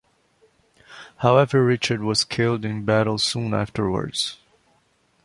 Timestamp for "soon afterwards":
3.19-4.39